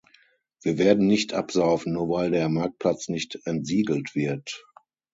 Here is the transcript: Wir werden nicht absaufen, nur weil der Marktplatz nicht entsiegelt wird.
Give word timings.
Wir 0.63 0.79
werden 0.79 1.05
nicht 1.05 1.33
absaufen, 1.33 1.93
nur 1.93 2.09
weil 2.09 2.31
der 2.31 2.49
Marktplatz 2.49 3.07
nicht 3.07 3.39
entsiegelt 3.45 4.15
wird. 4.15 4.63